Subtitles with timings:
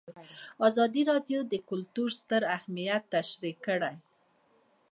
[0.67, 3.95] ازادي راډیو د کلتور ستر اهميت تشریح کړی.